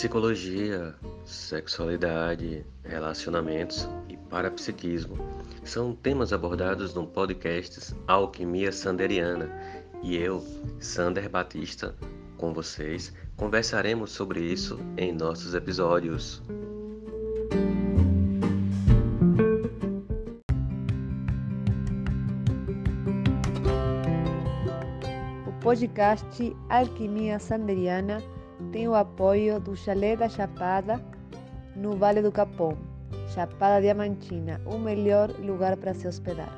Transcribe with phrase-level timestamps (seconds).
[0.00, 0.94] Psicologia,
[1.26, 5.18] sexualidade, relacionamentos e parapsiquismo
[5.62, 9.50] são temas abordados no podcast Alquimia Sanderiana
[10.02, 10.42] e eu,
[10.78, 11.94] Sander Batista,
[12.38, 16.42] com vocês, conversaremos sobre isso em nossos episódios.
[25.46, 28.39] O podcast Alquimia Sanderiana
[28.72, 31.00] tem o apoio do Chalé da Chapada,
[31.74, 32.76] no Vale do Capão,
[33.34, 36.50] Chapada Diamantina, o melhor lugar para se hospedar.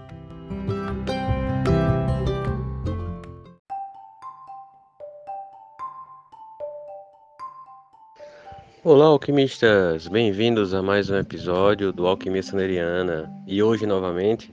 [8.84, 10.08] Olá, alquimistas!
[10.08, 13.32] Bem-vindos a mais um episódio do Alquimia Sanderiana.
[13.46, 14.52] E hoje, novamente,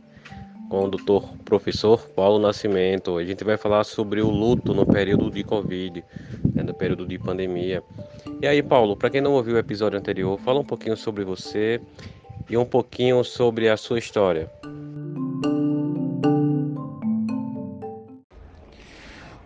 [0.69, 3.17] com o doutor professor Paulo Nascimento.
[3.17, 6.03] A gente vai falar sobre o luto no período de Covid,
[6.53, 7.83] né, no período de pandemia.
[8.39, 11.81] E aí, Paulo, para quem não ouviu o episódio anterior, fala um pouquinho sobre você
[12.47, 14.49] e um pouquinho sobre a sua história.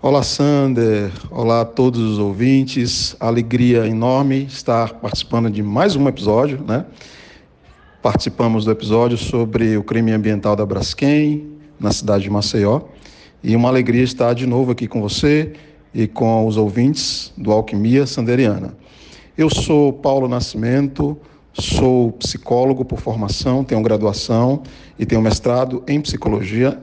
[0.01, 1.09] Olá, Sander.
[1.31, 3.15] Olá a todos os ouvintes.
[3.21, 6.85] Alegria enorme estar participando de mais um episódio, né?
[8.03, 12.81] Participamos do episódio sobre o crime ambiental da Braskem, na cidade de Maceió.
[13.41, 15.53] E uma alegria estar de novo aqui com você
[15.93, 18.75] e com os ouvintes do Alquimia Sanderiana.
[19.37, 21.17] Eu sou Paulo Nascimento,
[21.53, 24.63] sou psicólogo por formação, tenho graduação
[24.99, 26.77] e tenho mestrado em psicologia,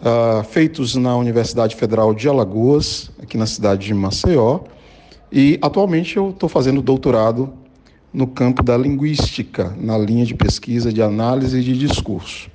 [0.00, 4.62] uh, feitos na Universidade Federal de Alagoas, aqui na cidade de Maceió.
[5.30, 7.59] E atualmente eu estou fazendo doutorado
[8.12, 12.50] no campo da linguística, na linha de pesquisa de análise de discurso.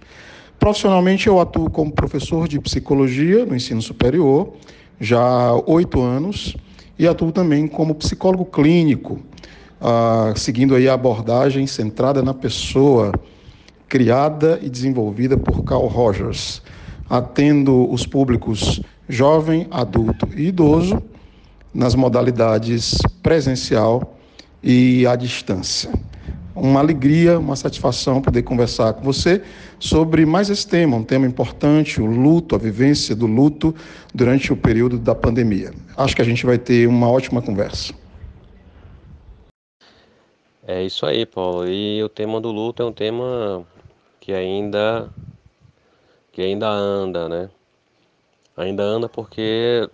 [0.59, 4.53] Profissionalmente, eu atuo como professor de psicologia no ensino superior,
[4.99, 6.55] já há oito anos,
[6.97, 9.19] e atuo também como psicólogo clínico,
[9.79, 13.11] ah, seguindo aí a abordagem centrada na pessoa,
[13.87, 16.61] criada e desenvolvida por Carl Rogers,
[17.09, 21.01] atendo os públicos jovem, adulto e idoso
[21.73, 24.14] nas modalidades presencial
[24.65, 25.91] e à distância.
[26.55, 29.43] Uma alegria, uma satisfação poder conversar com você
[29.77, 33.75] sobre mais esse tema, um tema importante, o luto, a vivência do luto
[34.13, 35.71] durante o período da pandemia.
[35.95, 37.93] Acho que a gente vai ter uma ótima conversa.
[40.65, 41.67] É isso aí, Paulo.
[41.67, 43.63] E o tema do luto é um tema
[44.19, 45.09] que ainda
[46.31, 47.49] que ainda anda, né?
[48.57, 49.87] Ainda anda porque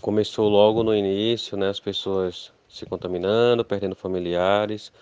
[0.00, 1.68] começou logo no início, né?
[1.68, 4.92] As pessoas se contaminando, perdendo familiares,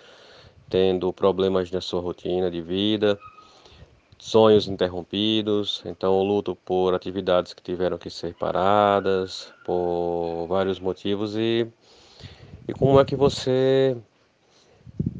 [0.70, 3.18] tendo problemas na sua rotina de vida,
[4.18, 11.36] sonhos interrompidos, então luto por atividades que tiveram que ser paradas, por vários motivos.
[11.36, 11.66] E
[12.68, 13.96] e como é que você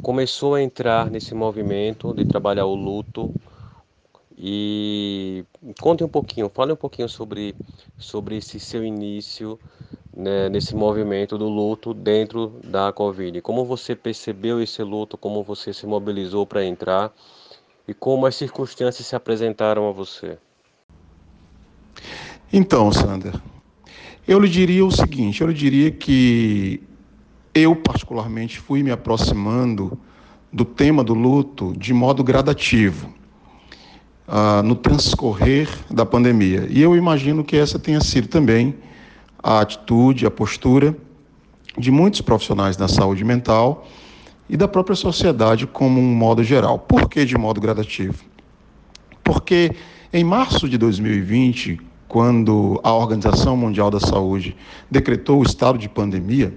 [0.02, 3.32] começou a entrar nesse movimento de trabalhar o luto
[4.38, 5.44] e
[5.80, 7.54] conte um pouquinho, fale um pouquinho sobre
[7.98, 9.58] sobre esse seu início
[10.14, 13.40] né, nesse movimento do luto dentro da Covid?
[13.40, 15.16] Como você percebeu esse luto?
[15.16, 17.12] Como você se mobilizou para entrar?
[17.88, 20.38] E como as circunstâncias se apresentaram a você?
[22.52, 23.34] Então, Sander,
[24.26, 26.82] eu lhe diria o seguinte: eu lhe diria que
[27.54, 29.98] eu, particularmente, fui me aproximando
[30.52, 33.12] do tema do luto de modo gradativo.
[34.26, 36.66] Uh, no transcorrer da pandemia.
[36.68, 38.74] E eu imagino que essa tenha sido também
[39.40, 40.96] a atitude, a postura
[41.78, 43.86] de muitos profissionais da saúde mental
[44.48, 46.78] e da própria sociedade como um modo geral.
[46.78, 48.24] Por que de modo gradativo?
[49.22, 49.72] Porque
[50.12, 54.56] em março de 2020, quando a Organização Mundial da Saúde
[54.90, 56.54] decretou o estado de pandemia,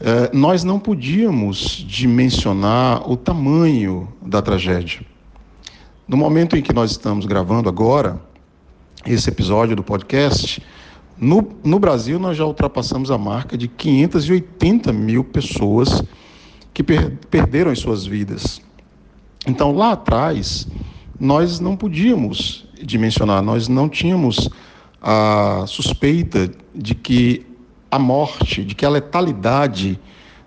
[0.00, 5.11] eh, nós não podíamos dimensionar o tamanho da tragédia.
[6.12, 8.20] No momento em que nós estamos gravando agora
[9.06, 10.62] esse episódio do podcast,
[11.16, 16.04] no, no Brasil, nós já ultrapassamos a marca de 580 mil pessoas
[16.74, 18.60] que per, perderam as suas vidas.
[19.46, 20.68] Então, lá atrás,
[21.18, 24.50] nós não podíamos dimensionar, nós não tínhamos
[25.00, 27.46] a suspeita de que
[27.90, 29.98] a morte, de que a letalidade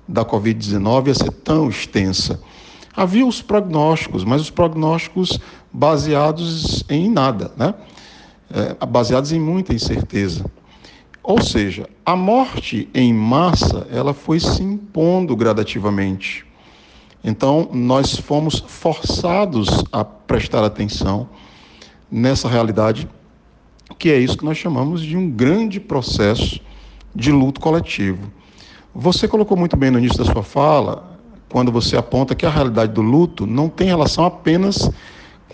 [0.07, 2.39] da Covid-19 ia ser tão extensa.
[2.95, 5.37] Havia os prognósticos, mas os prognósticos
[5.75, 7.73] baseados em nada, né?
[8.49, 10.45] É, baseados em muita incerteza.
[11.21, 16.45] Ou seja, a morte em massa, ela foi se impondo gradativamente.
[17.23, 21.27] Então, nós fomos forçados a prestar atenção
[22.09, 23.09] nessa realidade,
[23.97, 26.61] que é isso que nós chamamos de um grande processo
[27.13, 28.31] de luto coletivo.
[28.93, 31.19] Você colocou muito bem no início da sua fala,
[31.49, 34.89] quando você aponta que a realidade do luto não tem relação apenas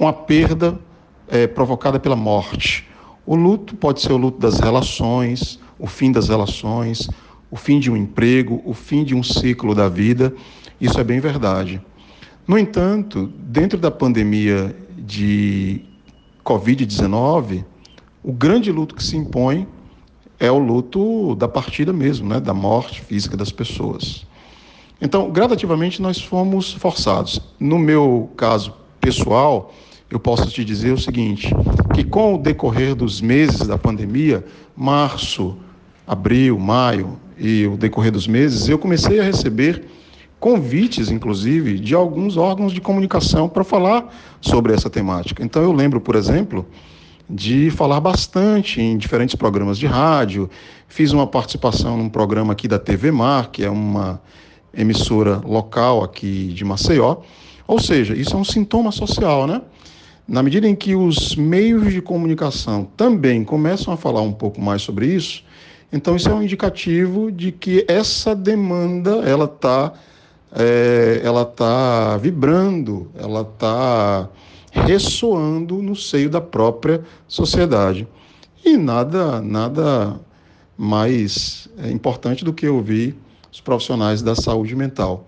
[0.01, 0.79] com a perda
[1.27, 2.89] é, provocada pela morte.
[3.23, 7.07] O luto pode ser o luto das relações, o fim das relações,
[7.51, 10.33] o fim de um emprego, o fim de um ciclo da vida.
[10.79, 11.79] Isso é bem verdade.
[12.47, 15.85] No entanto, dentro da pandemia de
[16.43, 17.63] Covid-19,
[18.23, 19.67] o grande luto que se impõe
[20.39, 24.25] é o luto da partida mesmo, né, da morte física das pessoas.
[24.99, 27.39] Então, gradativamente nós fomos forçados.
[27.59, 29.71] No meu caso pessoal,
[30.11, 31.55] eu posso te dizer o seguinte,
[31.95, 34.43] que com o decorrer dos meses da pandemia,
[34.75, 35.57] março,
[36.05, 39.85] abril, maio e o decorrer dos meses, eu comecei a receber
[40.37, 45.43] convites, inclusive, de alguns órgãos de comunicação para falar sobre essa temática.
[45.43, 46.65] Então, eu lembro, por exemplo,
[47.29, 50.49] de falar bastante em diferentes programas de rádio,
[50.89, 54.21] fiz uma participação num programa aqui da TV Mar, que é uma
[54.73, 57.17] emissora local aqui de Maceió.
[57.65, 59.61] Ou seja, isso é um sintoma social, né?
[60.31, 64.81] Na medida em que os meios de comunicação também começam a falar um pouco mais
[64.81, 65.43] sobre isso,
[65.91, 69.91] então isso é um indicativo de que essa demanda ela está
[70.53, 74.29] é, ela tá vibrando, ela está
[74.71, 78.07] ressoando no seio da própria sociedade.
[78.63, 80.17] E nada, nada
[80.77, 83.17] mais é, importante do que ouvir
[83.51, 85.27] os profissionais da saúde mental.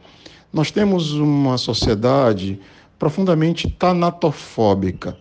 [0.53, 2.57] Nós temos uma sociedade
[3.03, 5.17] profundamente tanatofóbica.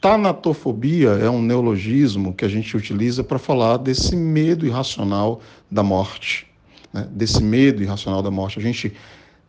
[0.00, 5.40] Tanatofobia é um neologismo que a gente utiliza para falar desse medo irracional
[5.70, 6.48] da morte,
[6.92, 7.06] né?
[7.12, 8.58] desse medo irracional da morte.
[8.58, 8.92] A gente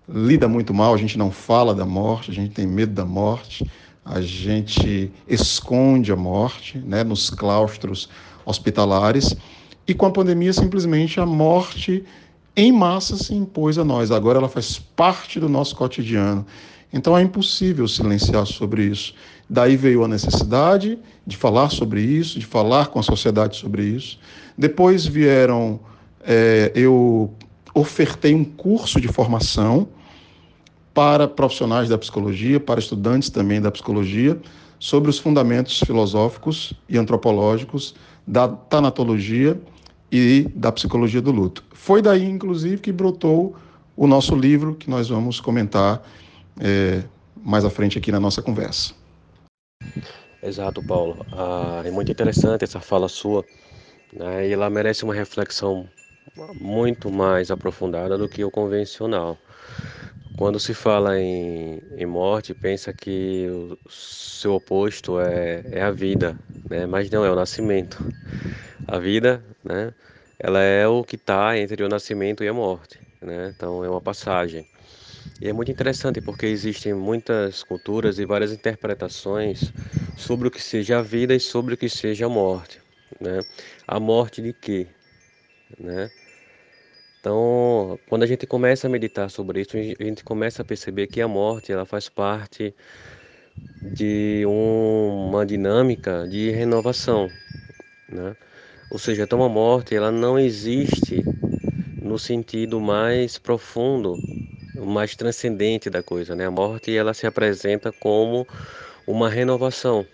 [0.08, 3.68] lida muito mal, a gente não fala da morte, a gente tem medo da morte,
[4.06, 8.08] a gente esconde a morte né, nos claustros
[8.46, 9.36] hospitalares.
[9.88, 12.06] E com a pandemia, simplesmente a morte
[12.56, 14.12] em massa se impôs a nós.
[14.12, 16.46] Agora ela faz parte do nosso cotidiano.
[16.94, 19.16] Então é impossível silenciar sobre isso.
[19.50, 24.20] Daí veio a necessidade de falar sobre isso, de falar com a sociedade sobre isso.
[24.56, 25.80] Depois vieram,
[26.24, 27.34] é, eu
[27.74, 29.88] ofertei um curso de formação
[30.94, 34.40] para profissionais da psicologia, para estudantes também da psicologia,
[34.78, 37.96] sobre os fundamentos filosóficos e antropológicos
[38.28, 39.60] da tanatologia
[40.12, 41.64] e da psicologia do luto.
[41.74, 43.56] Foi daí, inclusive, que brotou
[43.96, 46.04] o nosso livro, que nós vamos comentar
[46.60, 47.04] é,
[47.36, 48.94] mais à frente aqui na nossa conversa.
[50.42, 51.26] Exato, Paulo.
[51.32, 53.46] Ah, é muito interessante essa fala sua,
[54.12, 54.48] né?
[54.48, 55.88] e ela merece uma reflexão
[56.60, 59.38] muito mais aprofundada do que o convencional.
[60.36, 63.48] Quando se fala em, em morte, pensa que
[63.86, 66.38] o seu oposto é, é a vida,
[66.70, 66.86] né?
[66.86, 68.04] mas não é o nascimento.
[68.88, 69.94] A vida, né?
[70.40, 73.54] ela é o que está entre o nascimento e a morte, né?
[73.56, 74.66] então é uma passagem.
[75.44, 79.74] E é muito interessante porque existem muitas culturas e várias interpretações
[80.16, 82.80] sobre o que seja a vida e sobre o que seja a morte.
[83.20, 83.42] Né?
[83.86, 84.88] A morte de quê?
[85.78, 86.10] Né?
[87.20, 91.20] Então, quando a gente começa a meditar sobre isso, a gente começa a perceber que
[91.20, 92.74] a morte ela faz parte
[93.94, 97.30] de uma dinâmica de renovação,
[98.08, 98.34] né?
[98.90, 101.22] Ou seja, então a morte ela não existe
[102.02, 104.18] no sentido mais profundo,
[104.76, 106.46] mais transcendente da coisa, né?
[106.48, 108.48] A morte ela se apresenta como
[109.08, 110.08] uma renovação,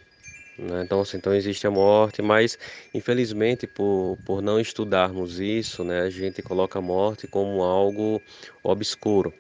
[0.58, 0.84] né?
[0.84, 2.58] Então, assim, então existe a morte, mas
[2.94, 8.22] infelizmente por, por não estudarmos isso, né, a gente coloca a morte como algo
[8.64, 9.34] obscuro.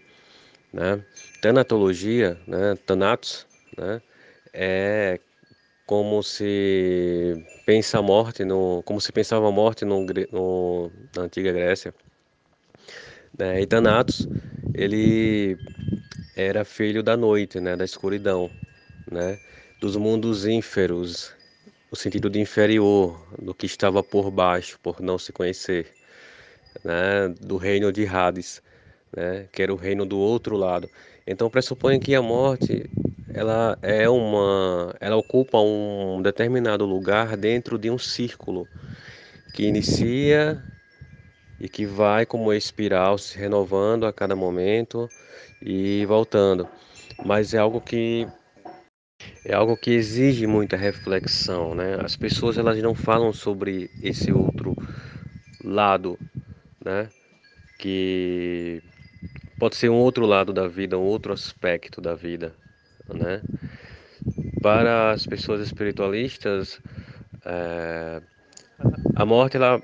[0.74, 1.04] Né?
[1.42, 3.48] Tanatologia, né, Thanatos,
[3.78, 4.02] né,
[4.54, 5.20] é
[5.86, 7.36] como se
[7.66, 11.94] pensa a morte no, como se pensava a morte no, no na antiga Grécia.
[13.40, 13.62] Né?
[13.62, 14.28] E Thanatos,
[14.74, 15.58] ele
[16.36, 18.52] era filho da noite, né, da escuridão,
[19.10, 19.40] né?
[19.80, 21.34] dos mundos ínferos,
[21.90, 25.88] o sentido de inferior, do que estava por baixo, por não se conhecer,
[26.84, 27.34] né?
[27.40, 28.62] do reino de Hades,
[29.16, 29.48] né?
[29.54, 30.90] que era o reino do outro lado.
[31.26, 32.90] Então pressupõe que a morte
[33.34, 38.68] ela é uma, ela ocupa um determinado lugar dentro de um círculo
[39.54, 40.62] que inicia
[41.60, 45.10] e que vai como espiral se renovando a cada momento
[45.62, 46.68] e voltando.
[47.26, 48.28] Mas é algo que
[49.44, 51.98] é algo que exige muita reflexão, né?
[52.04, 54.76] As pessoas elas não falam sobre esse outro
[55.64, 56.18] lado,
[56.84, 57.10] né?
[57.78, 58.82] Que
[59.60, 62.56] pode ser um outro lado da vida, um outro aspecto da vida,
[63.14, 63.42] né?
[64.62, 66.80] Para as pessoas espiritualistas,
[67.46, 68.22] é,
[69.16, 69.82] a morte ela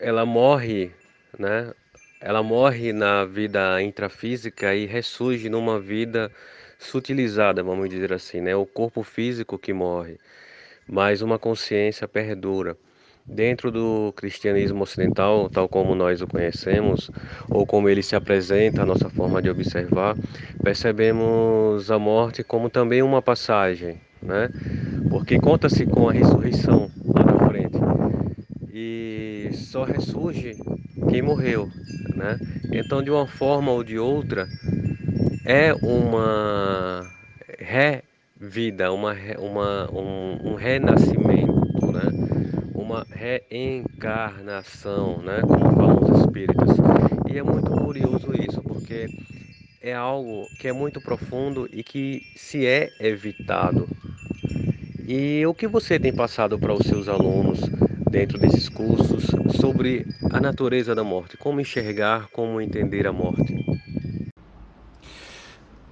[0.00, 0.90] ela morre,
[1.38, 1.72] né?
[2.20, 6.30] ela morre na vida intrafísica e ressurge numa vida
[6.78, 8.54] sutilizada, vamos dizer assim, né?
[8.56, 10.18] O corpo físico que morre,
[10.86, 12.76] mas uma consciência perdura.
[13.24, 17.10] Dentro do cristianismo ocidental, tal como nós o conhecemos,
[17.50, 20.16] ou como ele se apresenta, a nossa forma de observar,
[20.62, 24.48] percebemos a morte como também uma passagem, né?
[25.10, 27.78] Porque conta-se com a ressurreição lá na frente.
[28.72, 30.56] E só ressurge
[31.08, 31.70] quem morreu,
[32.16, 32.36] né?
[32.72, 34.48] Então, de uma forma ou de outra,
[35.44, 37.08] é uma
[37.60, 42.10] revida, uma, uma, um, um renascimento, né?
[42.74, 45.42] uma reencarnação, né?
[45.42, 46.70] como falam os espíritas.
[47.30, 49.06] E é muito curioso isso, porque
[49.80, 53.88] é algo que é muito profundo e que se é evitado.
[55.06, 57.60] E o que você tem passado para os seus alunos
[58.10, 59.24] dentro desses cursos
[59.60, 63.54] sobre a natureza da morte, como enxergar, como entender a morte?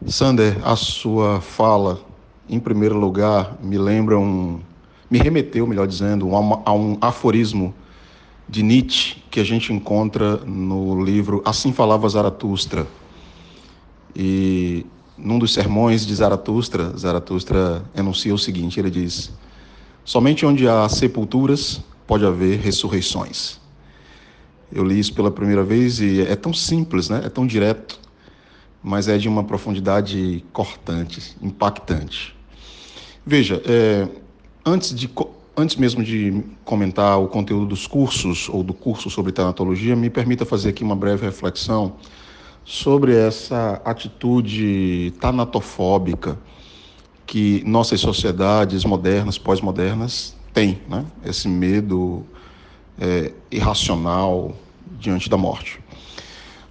[0.07, 2.01] Sander, a sua fala,
[2.49, 4.61] em primeiro lugar, me lembra um.
[5.11, 7.75] me remeteu, melhor dizendo, a um aforismo
[8.49, 12.87] de Nietzsche que a gente encontra no livro Assim Falava Zaratustra.
[14.15, 14.87] E
[15.19, 19.33] num dos sermões de Zaratustra, Zaratustra enuncia o seguinte: ele diz:
[20.05, 23.59] Somente onde há sepulturas pode haver ressurreições.
[24.73, 27.23] Eu li isso pela primeira vez e é tão simples, né?
[27.25, 28.01] é tão direto
[28.87, 32.37] mas é de uma profundidade cortante, impactante.
[33.27, 34.07] Veja, é,
[34.65, 35.11] antes, de,
[35.57, 40.45] antes mesmo de comentar o conteúdo dos cursos ou do curso sobre tanatologia, me permita
[40.45, 41.95] fazer aqui uma breve reflexão
[42.65, 46.39] sobre essa atitude tanatofóbica
[47.27, 51.05] que nossas sociedades modernas, pós-modernas, têm, né?
[51.23, 52.25] esse medo
[52.99, 54.57] é, irracional
[54.99, 55.79] diante da morte.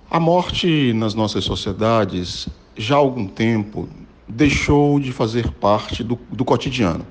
[0.09, 3.87] A morte nas nossas sociedades, já há algum tempo,
[4.27, 7.05] deixou de fazer parte do, do cotidiano.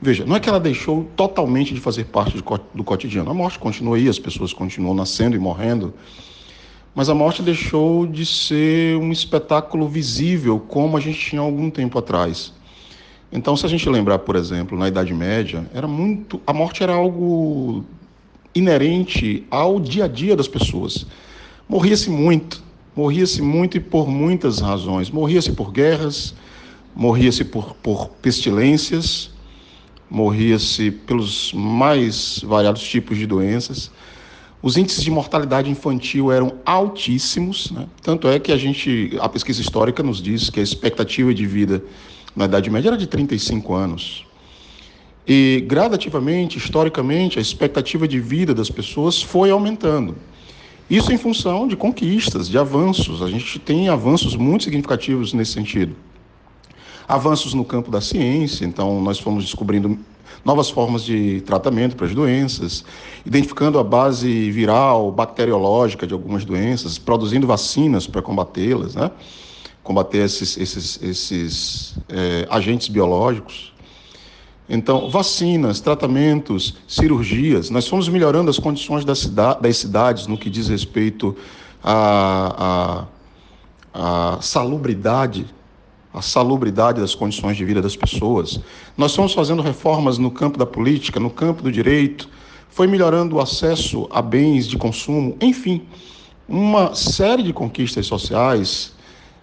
[0.00, 3.30] Veja, não é que ela deixou totalmente de fazer parte do, do cotidiano.
[3.30, 5.92] A morte continua aí, as pessoas continuam nascendo e morrendo,
[6.94, 11.98] mas a morte deixou de ser um espetáculo visível como a gente tinha algum tempo
[11.98, 12.50] atrás.
[13.34, 16.94] Então, se a gente lembrar, por exemplo, na Idade Média, era muito, a morte era
[16.94, 17.84] algo
[18.54, 21.04] inerente ao dia a dia das pessoas.
[21.68, 22.62] Morria-se muito,
[22.94, 25.10] morria-se muito e por muitas razões.
[25.10, 26.32] Morria-se por guerras,
[26.94, 29.32] morria-se por, por pestilências,
[30.08, 33.90] morria-se pelos mais variados tipos de doenças.
[34.62, 37.88] Os índices de mortalidade infantil eram altíssimos, né?
[38.00, 41.82] tanto é que a gente, a pesquisa histórica nos diz que a expectativa de vida
[42.34, 44.26] na Idade Média era de 35 anos.
[45.26, 50.16] E gradativamente, historicamente, a expectativa de vida das pessoas foi aumentando.
[50.88, 53.22] Isso em função de conquistas, de avanços.
[53.22, 55.96] A gente tem avanços muito significativos nesse sentido.
[57.08, 59.98] Avanços no campo da ciência, então nós fomos descobrindo
[60.44, 62.84] novas formas de tratamento para as doenças,
[63.24, 69.10] identificando a base viral, bacteriológica de algumas doenças, produzindo vacinas para combatê-las, né?
[69.84, 73.72] Combater esses, esses, esses é, agentes biológicos.
[74.66, 80.68] Então, vacinas, tratamentos, cirurgias, nós fomos melhorando as condições das, das cidades no que diz
[80.68, 81.36] respeito
[81.82, 83.06] à,
[83.92, 85.44] à, à salubridade,
[86.14, 88.58] a salubridade das condições de vida das pessoas.
[88.96, 92.26] Nós fomos fazendo reformas no campo da política, no campo do direito,
[92.70, 95.82] foi melhorando o acesso a bens de consumo, enfim,
[96.48, 98.94] uma série de conquistas sociais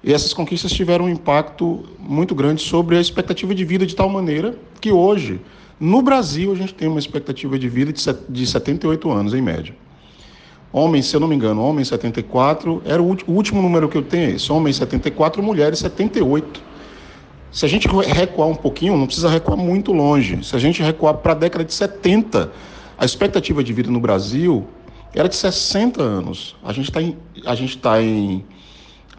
[0.03, 4.10] e essas conquistas tiveram um impacto muito grande sobre a expectativa de vida, de tal
[4.10, 5.39] maneira que hoje,
[5.79, 7.93] no Brasil, a gente tem uma expectativa de vida
[8.27, 9.75] de 78 anos, em média.
[10.74, 14.31] Homens, se eu não me engano, homens 74, era o último número que eu tenho
[14.31, 16.62] é esse, homens 74, mulheres 78.
[17.51, 21.15] Se a gente recuar um pouquinho, não precisa recuar muito longe, se a gente recuar
[21.15, 22.50] para a década de 70,
[22.98, 24.65] a expectativa de vida no Brasil
[25.13, 26.55] era de 60 anos.
[26.63, 28.46] A gente está em, a gente tá em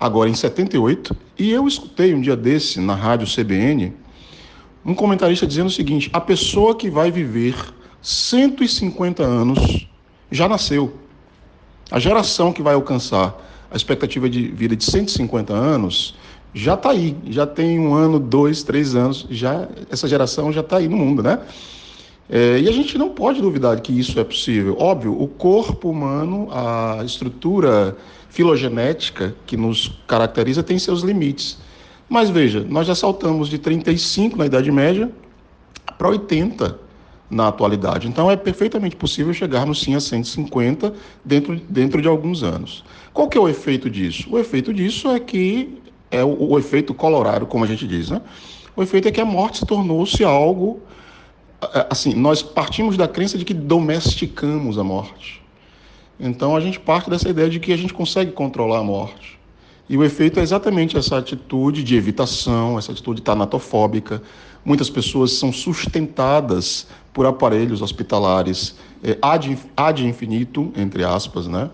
[0.03, 3.93] agora em 78, e eu escutei um dia desse na rádio CBN
[4.85, 7.55] um comentarista dizendo o seguinte: a pessoa que vai viver
[8.03, 9.87] 150 anos
[10.29, 10.95] já nasceu.
[11.89, 13.33] A geração que vai alcançar
[13.71, 16.17] a expectativa de vida de 150 anos
[16.53, 20.79] já está aí, já tem um ano, dois, três anos, já essa geração já está
[20.79, 21.39] aí no mundo, né?
[22.29, 24.77] É, e a gente não pode duvidar que isso é possível.
[24.81, 27.97] Óbvio, o corpo humano, a estrutura
[28.33, 31.59] filogenética que nos caracteriza tem seus limites.
[32.09, 35.11] Mas veja, nós já saltamos de 35 na Idade Média
[35.99, 36.79] para 80
[37.31, 38.09] na atualidade.
[38.09, 42.83] Então é perfeitamente possível chegarmos sim a 150 dentro, dentro de alguns anos.
[43.13, 44.29] Qual que é o efeito disso?
[44.31, 45.79] O efeito disso é que
[46.11, 48.23] é o, o efeito colorado, como a gente diz, né?
[48.75, 50.81] O efeito é que a morte se tornou-se algo
[51.91, 55.42] assim, nós partimos da crença de que domesticamos a morte.
[56.19, 59.39] Então a gente parte dessa ideia de que a gente consegue controlar a morte.
[59.89, 64.23] E o efeito é exatamente essa atitude de evitação, essa atitude tanatofóbica.
[64.65, 71.69] Muitas pessoas são sustentadas por aparelhos hospitalares é, ad, ad infinito, entre aspas, né?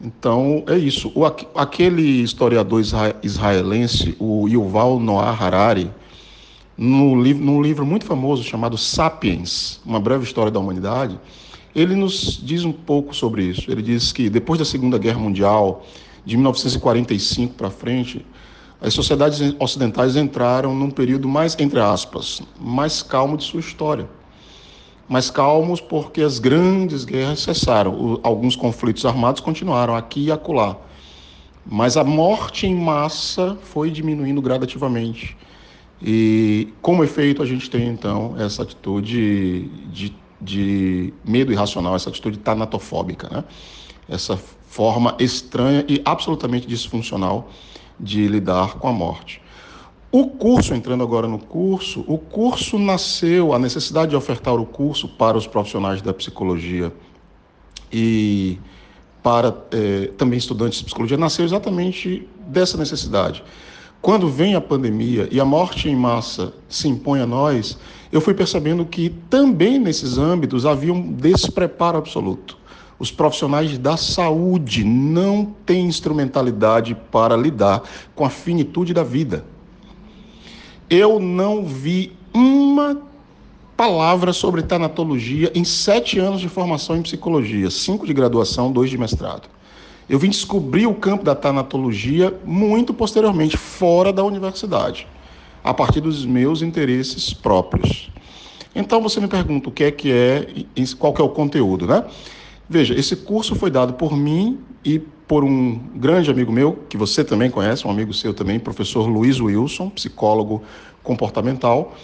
[0.00, 1.12] Então, é isso.
[1.14, 2.82] O, aquele historiador
[3.22, 5.90] israelense, o Yuval Noah Harari,
[6.76, 11.18] no, num livro muito famoso chamado Sapiens, Uma Breve História da Humanidade,
[11.74, 13.70] ele nos diz um pouco sobre isso.
[13.70, 15.84] Ele diz que depois da Segunda Guerra Mundial,
[16.24, 18.24] de 1945 para frente,
[18.80, 24.08] as sociedades ocidentais entraram num período mais, entre aspas, mais calmo de sua história.
[25.08, 28.20] Mais calmos porque as grandes guerras cessaram.
[28.22, 30.76] alguns conflitos armados continuaram aqui e acolá.
[31.64, 35.36] Mas a morte em massa foi diminuindo gradativamente.
[36.02, 40.12] E como efeito a gente tem então essa atitude de,
[40.42, 43.44] de medo irracional, essa atitude tanatofóbica, né?
[44.08, 47.50] essa forma estranha e absolutamente disfuncional
[47.98, 49.40] de lidar com a morte.
[50.10, 55.08] O curso, entrando agora no curso, o curso nasceu, a necessidade de ofertar o curso
[55.08, 56.92] para os profissionais da psicologia
[57.90, 58.58] e
[59.22, 63.42] para eh, também estudantes de psicologia, nasceu exatamente dessa necessidade
[64.02, 67.78] quando vem a pandemia e a morte em massa se impõe a nós,
[68.10, 72.58] eu fui percebendo que também nesses âmbitos havia um despreparo absoluto.
[72.98, 79.44] Os profissionais da saúde não têm instrumentalidade para lidar com a finitude da vida.
[80.90, 83.00] Eu não vi uma
[83.76, 88.98] palavra sobre tanatologia em sete anos de formação em psicologia, cinco de graduação, dois de
[88.98, 89.48] mestrado.
[90.08, 95.06] Eu vim descobrir o campo da tanatologia muito posteriormente, fora da universidade,
[95.62, 98.10] a partir dos meus interesses próprios.
[98.74, 100.46] Então você me pergunta o que é que é,
[100.98, 102.04] qual que é o conteúdo, né?
[102.68, 107.24] Veja, esse curso foi dado por mim e por um grande amigo meu, que você
[107.24, 110.62] também conhece, um amigo seu também, professor Luiz Wilson, psicólogo
[111.02, 111.94] comportamental.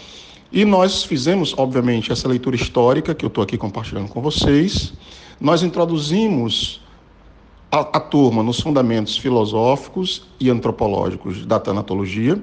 [0.50, 4.94] E nós fizemos, obviamente, essa leitura histórica que eu estou aqui compartilhando com vocês.
[5.40, 6.80] Nós introduzimos
[7.70, 12.36] a, turma nos fundamentos filosóficos e antropológicos da tanatologia.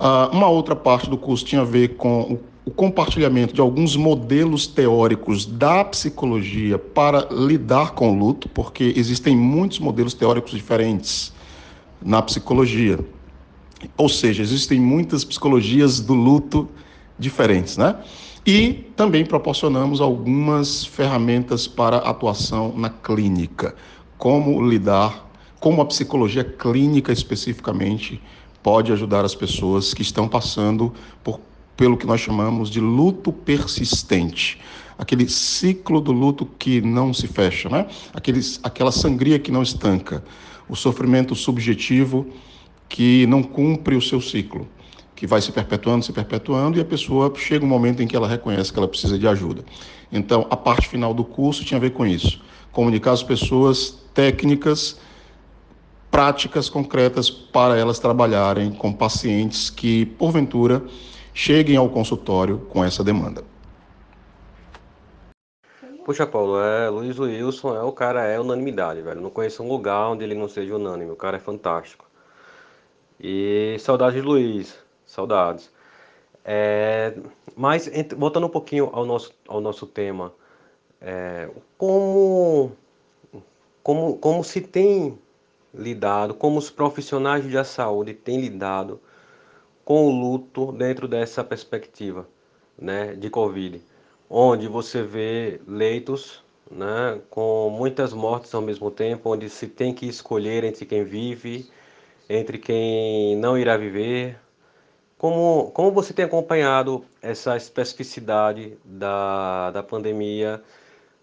[0.00, 3.94] Uh, uma outra parte do curso tinha a ver com o, o compartilhamento de alguns
[3.94, 11.32] modelos teóricos da psicologia para lidar com o luto, porque existem muitos modelos teóricos diferentes
[12.02, 12.98] na psicologia.
[13.96, 16.68] Ou seja, existem muitas psicologias do luto
[17.18, 17.96] diferentes, né?
[18.46, 23.74] E também proporcionamos algumas ferramentas para atuação na clínica.
[24.18, 28.20] Como lidar, como a psicologia clínica especificamente
[28.62, 31.40] pode ajudar as pessoas que estão passando por,
[31.74, 34.60] pelo que nós chamamos de luto persistente.
[34.98, 37.86] Aquele ciclo do luto que não se fecha, né?
[38.12, 40.22] Aqueles, aquela sangria que não estanca.
[40.68, 42.26] O sofrimento subjetivo
[42.90, 44.68] que não cumpre o seu ciclo
[45.14, 48.28] que vai se perpetuando, se perpetuando, e a pessoa chega um momento em que ela
[48.28, 49.64] reconhece que ela precisa de ajuda.
[50.10, 52.40] Então, a parte final do curso tinha a ver com isso:
[52.72, 54.98] comunicar às pessoas técnicas,
[56.10, 60.82] práticas concretas para elas trabalharem com pacientes que, porventura,
[61.32, 63.42] cheguem ao consultório com essa demanda.
[66.04, 69.22] Puxa, Paulo, é, Luiz Wilson é o cara, é unanimidade, velho.
[69.22, 71.10] Não conheço um lugar onde ele não seja unânime.
[71.10, 72.04] O cara é fantástico.
[73.18, 74.83] E saudade de Luiz.
[75.06, 75.70] Saudades.
[76.44, 77.14] É,
[77.56, 80.32] mas voltando um pouquinho ao nosso, ao nosso tema,
[81.00, 82.72] é, como,
[83.82, 85.18] como, como se tem
[85.72, 89.00] lidado, como os profissionais da saúde têm lidado
[89.84, 92.28] com o luto dentro dessa perspectiva
[92.78, 93.82] né, de Covid,
[94.28, 100.06] onde você vê leitos né, com muitas mortes ao mesmo tempo, onde se tem que
[100.06, 101.70] escolher entre quem vive,
[102.28, 104.38] entre quem não irá viver,
[105.18, 110.62] como, como você tem acompanhado essa especificidade da, da pandemia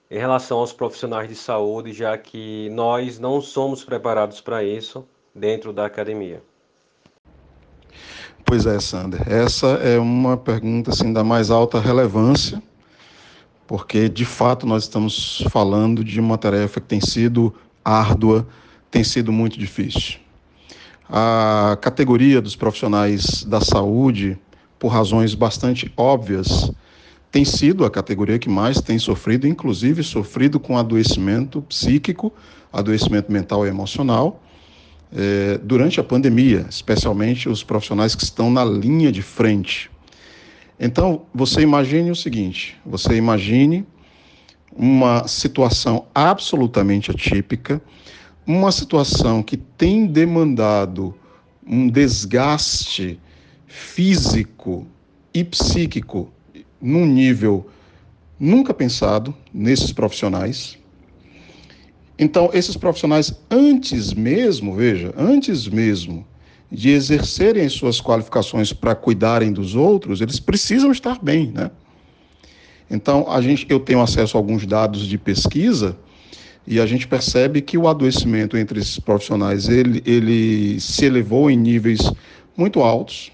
[0.10, 5.72] em relação aos profissionais de saúde, já que nós não somos preparados para isso dentro
[5.72, 6.42] da academia?
[8.46, 9.22] Pois é, Sander.
[9.32, 12.62] Essa é uma pergunta assim, da mais alta relevância,
[13.66, 17.54] porque de fato nós estamos falando de uma tarefa que tem sido
[17.86, 18.46] árdua,
[18.90, 20.21] tem sido muito difícil.
[21.14, 24.40] A categoria dos profissionais da saúde,
[24.80, 26.72] por razões bastante óbvias,
[27.30, 32.32] tem sido a categoria que mais tem sofrido, inclusive sofrido com adoecimento psíquico,
[32.72, 34.42] adoecimento mental e emocional,
[35.14, 39.92] é, durante a pandemia, especialmente os profissionais que estão na linha de frente.
[40.80, 43.86] Então, você imagine o seguinte: você imagine
[44.74, 47.82] uma situação absolutamente atípica,
[48.46, 51.14] uma situação que tem demandado
[51.66, 53.20] um desgaste
[53.68, 54.88] físico
[55.34, 56.32] e psíquico
[56.82, 57.70] num nível
[58.40, 60.78] nunca pensado nesses profissionais.
[62.18, 66.26] Então, esses profissionais, antes mesmo, veja, antes mesmo
[66.72, 71.70] de exercerem as suas qualificações para cuidarem dos outros, eles precisam estar bem, né?
[72.90, 75.98] Então, a gente, eu tenho acesso a alguns dados de pesquisa
[76.66, 81.58] e a gente percebe que o adoecimento entre esses profissionais ele, ele se elevou em
[81.58, 82.12] níveis
[82.56, 83.32] muito altos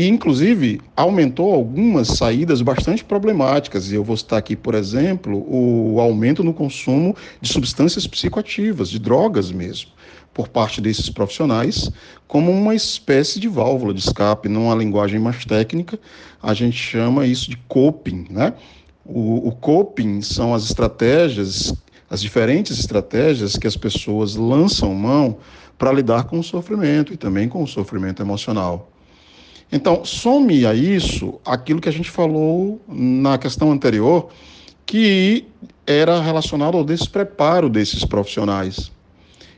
[0.00, 3.92] e, inclusive, aumentou algumas saídas bastante problemáticas.
[3.92, 8.98] E eu vou citar aqui, por exemplo, o aumento no consumo de substâncias psicoativas, de
[8.98, 9.90] drogas mesmo,
[10.32, 11.90] por parte desses profissionais,
[12.26, 14.48] como uma espécie de válvula de escape.
[14.48, 15.98] Numa linguagem mais técnica,
[16.42, 18.54] a gente chama isso de coping, né?
[19.04, 21.74] O, o coping são as estratégias,
[22.10, 25.38] as diferentes estratégias que as pessoas lançam mão
[25.78, 28.90] para lidar com o sofrimento e também com o sofrimento emocional.
[29.72, 34.28] Então, some a isso aquilo que a gente falou na questão anterior,
[34.84, 35.46] que
[35.86, 38.90] era relacionado ao despreparo desses profissionais.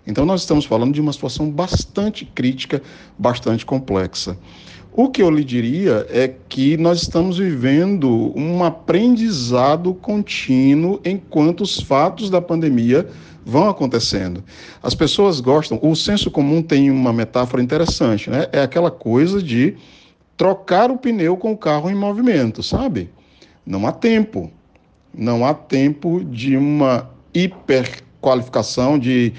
[0.07, 2.83] Então, nós estamos falando de uma situação bastante crítica,
[3.19, 4.37] bastante complexa.
[4.95, 11.81] O que eu lhe diria é que nós estamos vivendo um aprendizado contínuo enquanto os
[11.81, 13.09] fatos da pandemia
[13.43, 14.45] vão acontecendo.
[14.83, 18.49] As pessoas gostam, o senso comum tem uma metáfora interessante, né?
[18.53, 19.77] É aquela coisa de
[20.37, 23.09] trocar o pneu com o carro em movimento, sabe?
[23.65, 24.51] Não há tempo.
[25.15, 27.11] Não há tempo de uma
[28.23, 29.33] hiperqualificação, de,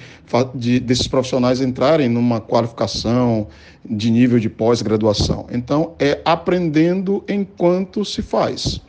[0.54, 3.48] de desses profissionais entrarem numa qualificação
[3.90, 5.48] de nível de pós-graduação.
[5.52, 8.82] Então, é aprendendo enquanto se faz.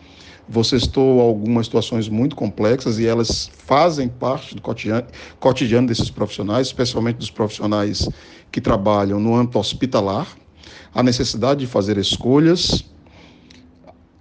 [0.47, 5.07] Você estou algumas situações muito complexas e elas fazem parte do cotidiano,
[5.41, 8.09] cotidiano desses profissionais, especialmente dos profissionais
[8.53, 10.29] que trabalham no âmbito hospitalar,
[10.95, 12.85] a necessidade de fazer escolhas.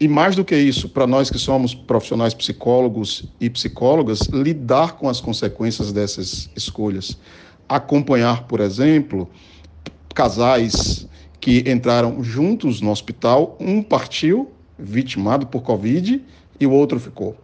[0.04, 5.08] E mais do que isso, para nós que somos profissionais psicólogos e psicólogas, lidar com
[5.08, 7.18] as consequências dessas escolhas.
[7.70, 9.30] Acompanhar, por exemplo,
[10.14, 11.08] casais
[11.40, 16.22] que entraram juntos no hospital, um partiu vitimado por Covid
[16.60, 17.38] e o outro ficou.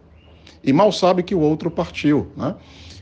[0.62, 2.56] E mal sabe que o outro partiu, né?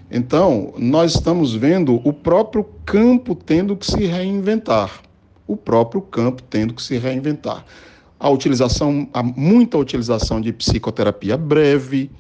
[0.09, 5.03] Então, nós estamos vendo o próprio campo tendo que se reinventar
[5.49, 7.65] o próprio campo tendo que se reinventar.
[8.21, 12.11] A utilização, a muita utilização de psicoterapia breve,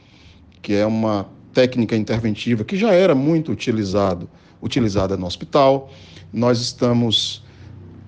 [0.62, 4.28] que é uma técnica interventiva que já era muito utilizado,
[4.62, 5.90] utilizada no hospital.
[6.32, 7.42] Nós estamos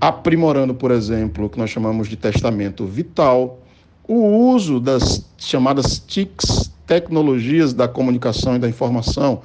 [0.01, 3.61] aprimorando, por exemplo, o que nós chamamos de testamento vital,
[4.07, 9.43] o uso das chamadas TICs, tecnologias da comunicação e da informação,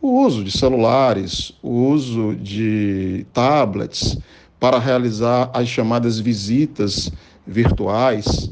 [0.00, 4.18] o uso de celulares, o uso de tablets,
[4.58, 7.10] para realizar as chamadas visitas
[7.46, 8.50] virtuais,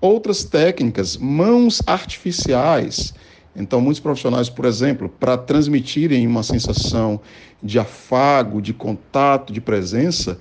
[0.00, 3.14] outras técnicas, mãos artificiais.
[3.54, 7.20] Então, muitos profissionais, por exemplo, para transmitirem uma sensação
[7.62, 10.38] de afago, de contato, de presença,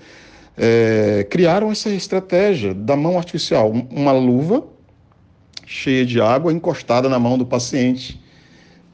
[0.56, 4.64] é, criaram essa estratégia da mão artificial, uma luva
[5.66, 8.22] cheia de água encostada na mão do paciente,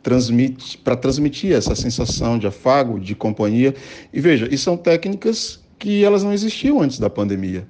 [0.02, 3.74] transmite para transmitir essa sensação de afago, de companhia.
[4.12, 7.68] E veja, e são técnicas que elas não existiam antes da pandemia.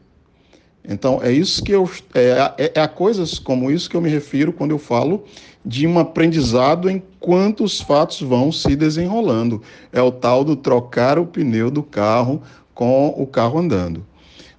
[0.88, 1.90] Então, é isso que eu.
[2.14, 5.24] É, é, é, a coisas como isso que eu me refiro quando eu falo
[5.66, 9.62] de um aprendizado enquanto os fatos vão se desenrolando.
[9.92, 12.42] É o tal do trocar o pneu do carro
[12.74, 14.06] com o carro andando.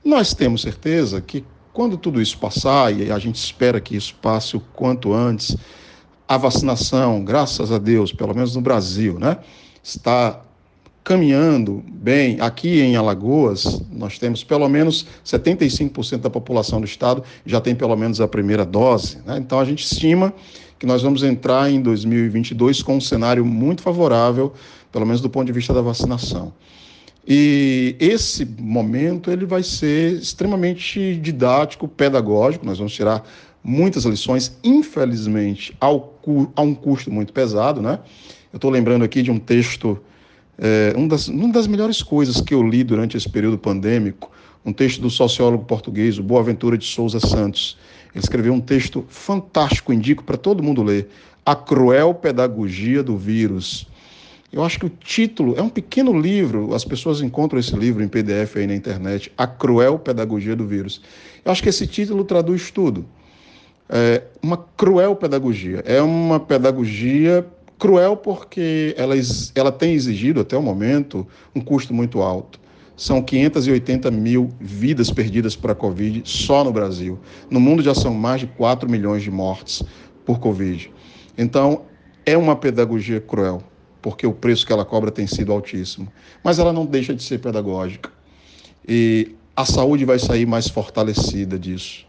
[0.02, 4.56] Nós temos certeza que quando tudo isso passar, e a gente espera que isso passe
[4.56, 5.56] o quanto antes,
[6.26, 9.38] a vacinação, graças a Deus, pelo menos no Brasil, né,
[9.82, 10.40] está
[11.04, 12.40] caminhando bem.
[12.40, 17.94] Aqui em Alagoas, nós temos pelo menos 75% da população do estado já tem pelo
[17.94, 19.18] menos a primeira dose.
[19.26, 19.36] Né?
[19.38, 20.32] Então a gente estima
[20.78, 24.54] que nós vamos entrar em 2022 com um cenário muito favorável,
[24.90, 26.52] pelo menos do ponto de vista da vacinação.
[27.26, 33.26] E esse momento ele vai ser extremamente didático, pedagógico, nós vamos tirar
[33.62, 36.18] muitas lições, infelizmente, ao,
[36.54, 37.98] a um custo muito pesado, né?
[38.52, 39.98] Eu estou lembrando aqui de um texto
[40.58, 44.30] é, um das, uma das melhores coisas que eu li durante esse período pandêmico,
[44.64, 47.76] um texto do sociólogo português, o Boaventura de Souza Santos.
[48.14, 51.08] Ele escreveu um texto fantástico, indico para todo mundo ler:
[51.44, 53.86] A Cruel Pedagogia do Vírus.
[54.52, 58.08] Eu acho que o título é um pequeno livro, as pessoas encontram esse livro em
[58.08, 61.02] PDF aí na internet, A Cruel Pedagogia do Vírus.
[61.44, 63.04] Eu acho que esse título traduz tudo.
[63.88, 65.82] É uma cruel pedagogia.
[65.84, 67.44] É uma pedagogia
[67.78, 69.14] cruel porque ela,
[69.54, 72.60] ela tem exigido, até o momento, um custo muito alto.
[72.96, 77.18] São 580 mil vidas perdidas para a Covid só no Brasil.
[77.50, 79.82] No mundo já são mais de 4 milhões de mortes
[80.24, 80.92] por Covid.
[81.36, 81.82] Então,
[82.24, 83.62] é uma pedagogia cruel,
[84.00, 86.10] porque o preço que ela cobra tem sido altíssimo.
[86.42, 88.10] Mas ela não deixa de ser pedagógica.
[88.86, 92.06] E a saúde vai sair mais fortalecida disso.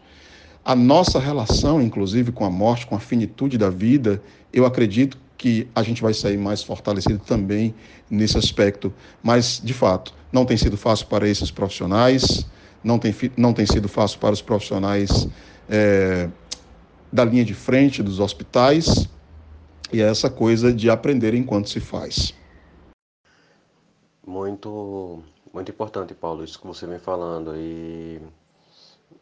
[0.64, 5.68] A nossa relação, inclusive, com a morte, com a finitude da vida, eu acredito que
[5.74, 7.74] a gente vai sair mais fortalecido também
[8.10, 8.92] nesse aspecto.
[9.22, 12.46] Mas, de fato, não tem sido fácil para esses profissionais,
[12.82, 15.28] não tem, não tem sido fácil para os profissionais
[15.68, 16.28] é,
[17.12, 19.08] da linha de frente dos hospitais,
[19.92, 22.34] e é essa coisa de aprender enquanto se faz.
[24.26, 25.22] Muito,
[25.52, 27.54] muito importante, Paulo, isso que você vem falando.
[27.54, 28.20] E,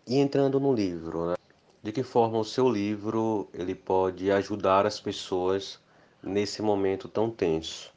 [0.07, 1.35] e entrando no livro, né?
[1.83, 5.79] de que forma o seu livro ele pode ajudar as pessoas
[6.25, 7.93] nesse momento tão tenso?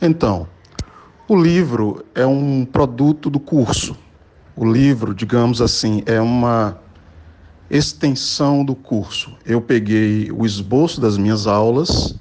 [0.00, 0.48] Então,
[1.28, 3.96] o livro é um produto do curso.
[4.54, 6.80] O livro, digamos assim, é uma
[7.70, 9.36] extensão do curso.
[9.46, 12.14] Eu peguei o esboço das minhas aulas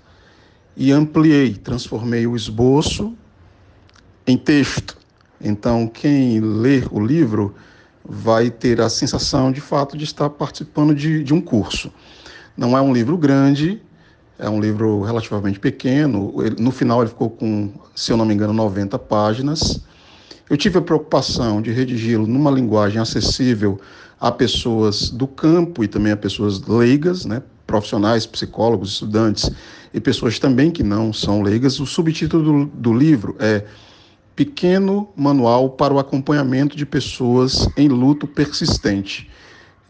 [0.77, 3.17] e ampliei, transformei o esboço
[4.25, 4.97] em texto.
[5.41, 7.55] Então, quem lê o livro
[8.05, 11.91] vai ter a sensação, de fato, de estar participando de, de um curso.
[12.55, 13.81] Não é um livro grande,
[14.37, 16.33] é um livro relativamente pequeno.
[16.59, 19.81] No final, ele ficou com, se eu não me engano, 90 páginas.
[20.49, 23.79] Eu tive a preocupação de redigi-lo numa linguagem acessível
[24.19, 27.41] a pessoas do campo e também a pessoas leigas, né?
[27.71, 29.49] profissionais, psicólogos, estudantes
[29.93, 31.79] e pessoas também que não são leigas.
[31.79, 33.65] O subtítulo do, do livro é
[34.35, 39.29] Pequeno Manual para o Acompanhamento de Pessoas em Luto Persistente.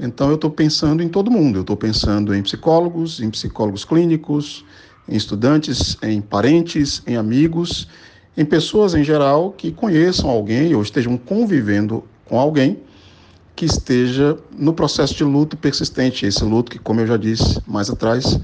[0.03, 1.59] Então, eu estou pensando em todo mundo.
[1.59, 4.65] Eu estou pensando em psicólogos, em psicólogos clínicos,
[5.07, 7.87] em estudantes, em parentes, em amigos,
[8.35, 12.79] em pessoas em geral que conheçam alguém ou estejam convivendo com alguém
[13.55, 16.25] que esteja no processo de luto persistente.
[16.25, 18.39] Esse luto que, como eu já disse mais atrás,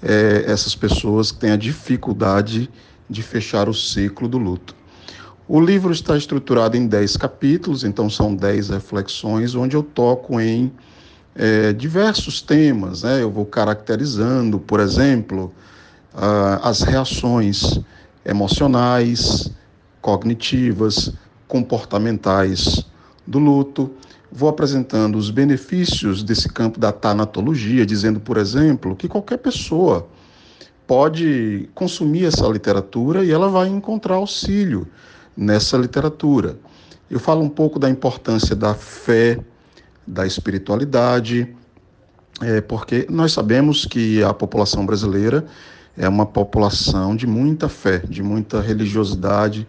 [0.00, 2.70] é essas pessoas que têm a dificuldade
[3.10, 4.81] de fechar o ciclo do luto.
[5.48, 10.72] O livro está estruturado em 10 capítulos, então são 10 reflexões, onde eu toco em
[11.34, 13.02] é, diversos temas.
[13.02, 13.22] Né?
[13.22, 15.52] Eu vou caracterizando, por exemplo,
[16.14, 17.80] uh, as reações
[18.24, 19.50] emocionais,
[20.00, 21.12] cognitivas,
[21.48, 22.86] comportamentais
[23.26, 23.90] do luto.
[24.30, 30.08] Vou apresentando os benefícios desse campo da tanatologia, dizendo, por exemplo, que qualquer pessoa
[30.86, 34.86] pode consumir essa literatura e ela vai encontrar auxílio
[35.36, 36.58] nessa literatura.
[37.10, 39.38] Eu falo um pouco da importância da fé,
[40.06, 41.54] da espiritualidade,
[42.40, 45.44] é, porque nós sabemos que a população brasileira
[45.96, 49.66] é uma população de muita fé, de muita religiosidade,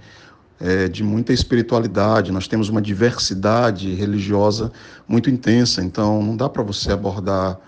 [0.59, 2.31] é, de muita espiritualidade.
[2.31, 4.71] Nós temos uma diversidade religiosa
[5.07, 7.59] muito intensa, então não dá para você abordar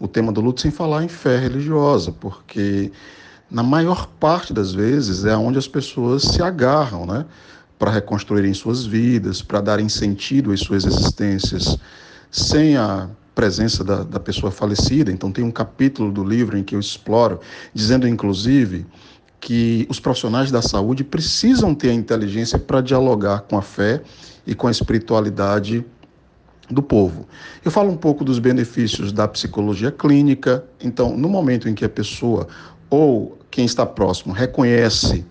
[0.00, 2.90] o tema do luto sem falar em fé religiosa, porque
[3.50, 7.26] na maior parte das vezes é onde as pessoas se agarram, né?
[7.78, 11.78] Para reconstruírem suas vidas, para darem sentido às suas existências
[12.30, 15.10] sem a presença da, da pessoa falecida.
[15.10, 17.40] Então, tem um capítulo do livro em que eu exploro,
[17.74, 18.86] dizendo inclusive
[19.40, 24.02] que os profissionais da saúde precisam ter a inteligência para dialogar com a fé
[24.46, 25.84] e com a espiritualidade
[26.68, 27.26] do povo.
[27.64, 30.62] Eu falo um pouco dos benefícios da psicologia clínica.
[30.80, 32.46] Então, no momento em que a pessoa
[32.90, 35.24] ou quem está próximo reconhece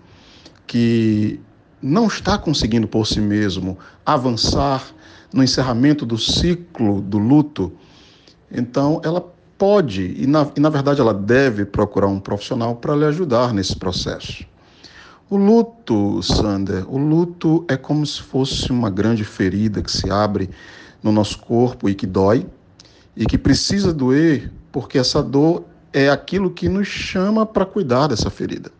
[0.66, 1.38] que
[1.82, 4.84] não está conseguindo por si mesmo avançar
[5.32, 7.72] no encerramento do ciclo do luto,
[8.50, 9.24] então ela
[9.56, 13.76] pode e na, e na verdade ela deve procurar um profissional para lhe ajudar nesse
[13.76, 14.44] processo.
[15.28, 20.50] O luto, Sander, o luto é como se fosse uma grande ferida que se abre
[21.02, 22.46] no nosso corpo e que dói
[23.16, 28.30] e que precisa doer porque essa dor é aquilo que nos chama para cuidar dessa
[28.30, 28.70] ferida.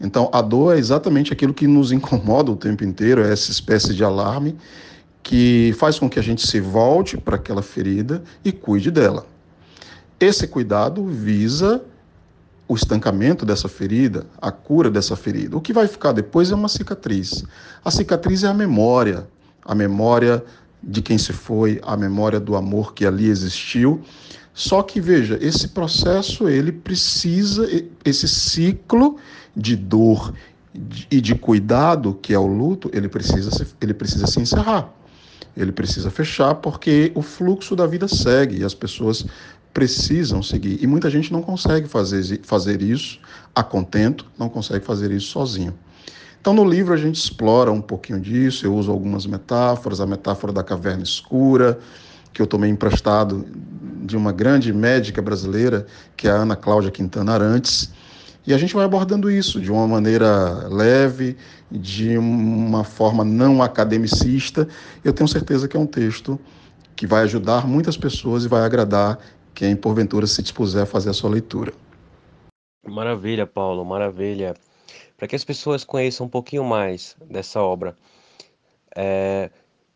[0.00, 3.94] Então, a dor é exatamente aquilo que nos incomoda o tempo inteiro, é essa espécie
[3.94, 4.56] de alarme
[5.22, 9.24] que faz com que a gente se volte para aquela ferida e cuide dela.
[10.18, 11.82] Esse cuidado visa
[12.66, 15.56] o estancamento dessa ferida, a cura dessa ferida.
[15.56, 17.44] O que vai ficar depois é uma cicatriz.
[17.84, 19.26] A cicatriz é a memória,
[19.64, 20.42] a memória
[20.82, 24.02] de quem se foi, a memória do amor que ali existiu.
[24.54, 27.66] Só que veja, esse processo ele precisa
[28.04, 29.16] esse ciclo
[29.56, 30.34] de dor
[31.10, 34.90] e de cuidado que é o luto, ele precisa se, ele precisa se encerrar.
[35.56, 39.26] Ele precisa fechar porque o fluxo da vida segue e as pessoas
[39.72, 40.82] precisam seguir.
[40.82, 43.18] E muita gente não consegue fazer, fazer isso
[43.54, 45.74] a contento, não consegue fazer isso sozinho.
[46.40, 50.52] Então, no livro, a gente explora um pouquinho disso, eu uso algumas metáforas, a metáfora
[50.52, 51.78] da caverna escura,
[52.32, 53.46] que eu tomei emprestado
[54.02, 55.86] de uma grande médica brasileira,
[56.16, 57.92] que é a Ana Cláudia Quintana Arantes,
[58.44, 61.36] e a gente vai abordando isso de uma maneira leve,
[61.70, 64.66] de uma forma não academicista.
[65.04, 66.38] Eu tenho certeza que é um texto
[66.96, 69.18] que vai ajudar muitas pessoas e vai agradar
[69.54, 71.72] quem porventura se dispuser a fazer a sua leitura.
[72.84, 74.54] Maravilha, Paulo, maravilha.
[75.16, 77.94] Para que as pessoas conheçam um pouquinho mais dessa obra,
[78.96, 79.50] é,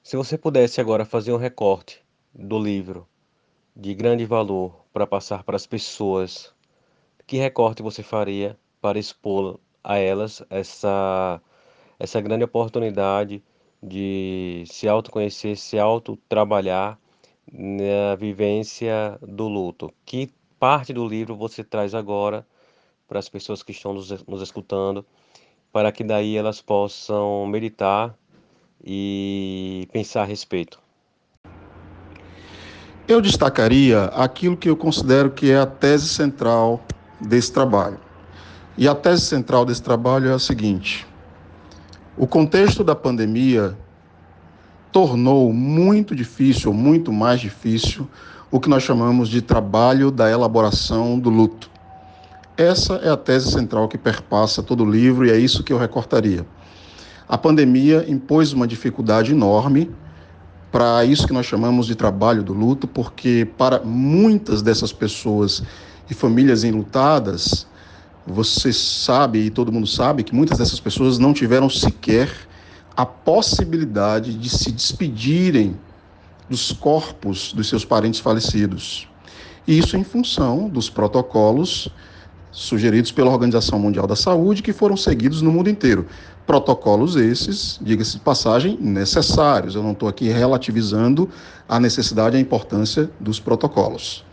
[0.04, 2.00] se você pudesse agora fazer um recorte
[2.32, 3.08] do livro
[3.76, 6.54] de grande valor para passar para as pessoas,
[7.26, 11.40] que recorte você faria para expor a elas essa,
[11.98, 13.42] essa grande oportunidade
[13.82, 16.98] de se autoconhecer, se autotrabalhar
[17.52, 19.92] na vivência do luto?
[20.06, 22.46] Que parte do livro você traz agora
[23.06, 25.04] para as pessoas que estão nos, nos escutando,
[25.70, 28.16] para que daí elas possam meditar
[28.82, 30.85] e pensar a respeito?
[33.08, 36.84] Eu destacaria aquilo que eu considero que é a tese central
[37.20, 37.98] desse trabalho.
[38.76, 41.06] E a tese central desse trabalho é a seguinte:
[42.16, 43.78] o contexto da pandemia
[44.90, 48.08] tornou muito difícil, muito mais difícil,
[48.50, 51.70] o que nós chamamos de trabalho da elaboração do luto.
[52.56, 55.78] Essa é a tese central que perpassa todo o livro e é isso que eu
[55.78, 56.44] recortaria.
[57.28, 59.94] A pandemia impôs uma dificuldade enorme
[60.70, 65.62] para isso que nós chamamos de trabalho do luto, porque para muitas dessas pessoas
[66.10, 67.66] e famílias enlutadas,
[68.26, 72.30] você sabe e todo mundo sabe que muitas dessas pessoas não tiveram sequer
[72.96, 75.76] a possibilidade de se despedirem
[76.48, 79.08] dos corpos dos seus parentes falecidos.
[79.66, 81.88] E isso em função dos protocolos
[82.50, 86.06] sugeridos pela Organização Mundial da Saúde, que foram seguidos no mundo inteiro.
[86.46, 89.74] Protocolos esses, diga-se de passagem, necessários.
[89.74, 91.28] Eu não estou aqui relativizando
[91.68, 94.24] a necessidade e a importância dos protocolos.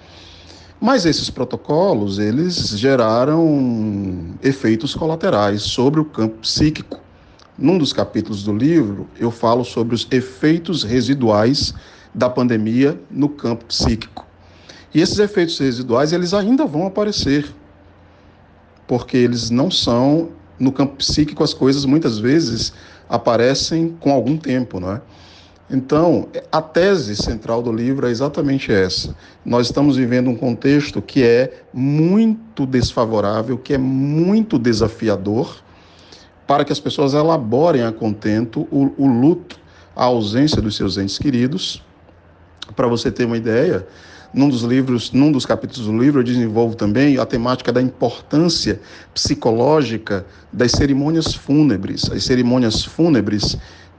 [0.80, 7.04] Mas esses protocolos, eles geraram efeitos colaterais sobre o campo psíquico
[7.58, 11.74] num dos capítulos do livro, eu falo sobre os efeitos residuais
[12.14, 14.26] da pandemia no campo psíquico.
[14.94, 17.46] E esses efeitos residuais, eles ainda vão aparecer,
[18.88, 20.30] porque eles não são
[20.64, 22.74] no campo psíquico as coisas muitas vezes
[23.10, 25.02] aparecem com algum tempo, não é?
[25.70, 29.16] Então, a tese central do livro é exatamente essa.
[29.46, 35.64] Nós estamos vivendo um contexto que é muito desfavorável, que é muito desafiador,
[36.46, 39.60] para que as pessoas elaborem a contento o, o luto,
[39.96, 41.82] a ausência dos seus entes queridos.
[42.76, 43.88] Para você ter uma ideia,
[44.34, 48.82] num dos livros, num dos capítulos do livro, eu desenvolvo também a temática da importância
[49.14, 52.10] psicológica das cerimônias fúnebres.
[52.12, 53.58] As cerimônias fúnebres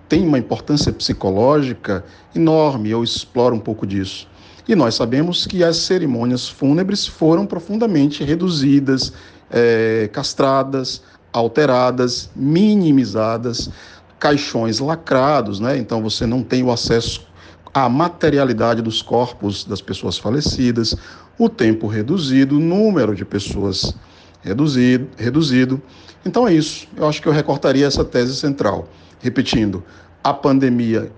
[0.08, 4.28] têm uma importância psicológica enorme, eu exploro um pouco disso.
[4.66, 9.12] E nós sabemos que as cerimônias fúnebres foram profundamente reduzidas,
[9.50, 13.70] é, castradas, alteradas, minimizadas,
[14.18, 15.76] caixões lacrados, né?
[15.76, 17.26] Então você não tem o acesso
[17.74, 20.96] à materialidade dos corpos das pessoas falecidas,
[21.36, 23.94] o tempo reduzido, o número de pessoas
[24.40, 25.82] reduzido, reduzido.
[26.24, 26.86] Então é isso.
[26.96, 28.88] Eu acho que eu recortaria essa tese central.
[29.20, 29.82] Repetindo,
[30.22, 31.10] a pandemia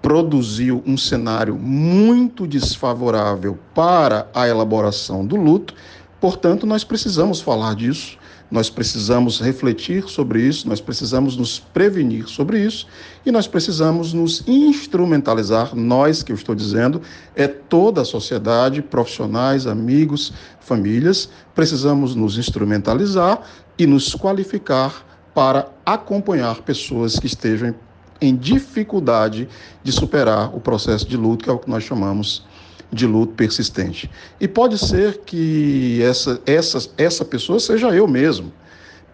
[0.00, 5.74] produziu um cenário muito desfavorável para a elaboração do luto,
[6.18, 8.18] portanto, nós precisamos falar disso
[8.50, 12.86] nós precisamos refletir sobre isso, nós precisamos nos prevenir sobre isso
[13.24, 15.74] e nós precisamos nos instrumentalizar.
[15.76, 17.00] Nós, que eu estou dizendo,
[17.36, 23.40] é toda a sociedade, profissionais, amigos, famílias, precisamos nos instrumentalizar
[23.78, 27.74] e nos qualificar para acompanhar pessoas que estejam
[28.20, 29.48] em dificuldade
[29.82, 32.44] de superar o processo de luto, que é o que nós chamamos
[32.92, 34.10] de luto persistente.
[34.40, 38.52] E pode ser que essa, essa, essa pessoa seja eu mesmo.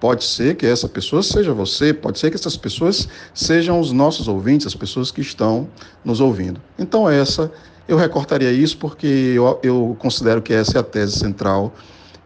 [0.01, 4.29] Pode ser que essa pessoa seja você, pode ser que essas pessoas sejam os nossos
[4.29, 5.69] ouvintes, as pessoas que estão
[6.05, 6.61] nos ouvindo.
[6.79, 7.51] Então, essa,
[7.89, 11.75] eu recortaria isso porque eu, eu considero que essa é a tese central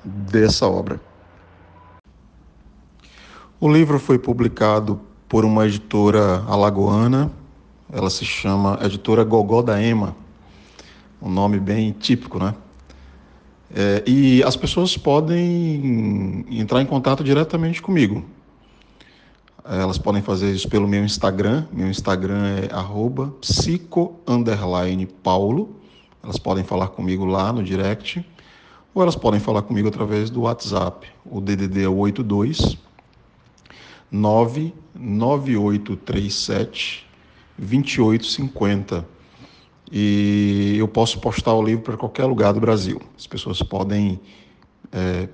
[0.04, 1.00] dessa obra.
[3.60, 7.30] O livro foi publicado por uma editora alagoana,
[7.92, 10.16] Ela se chama Editora Gogó da Ema,
[11.20, 12.54] um nome bem típico, né?
[13.74, 18.24] É, e as pessoas podem entrar em contato diretamente comigo.
[19.64, 21.66] Elas podem fazer isso pelo meu Instagram.
[21.70, 22.68] Meu Instagram é
[23.40, 24.16] psico_paulo.
[26.22, 28.26] Elas podem falar comigo lá no direct.
[28.92, 31.06] Ou elas podem falar comigo através do WhatsApp.
[31.24, 32.76] O DDD é o 82
[34.10, 37.06] 99837
[37.56, 39.19] 2850.
[39.90, 43.00] E eu posso postar o livro para qualquer lugar do Brasil.
[43.18, 44.20] As pessoas podem
[44.92, 45.28] é,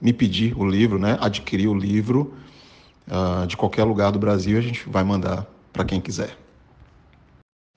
[0.00, 1.16] me pedir o livro, né?
[1.20, 2.34] adquirir o livro
[3.08, 6.36] uh, de qualquer lugar do Brasil a gente vai mandar para quem quiser.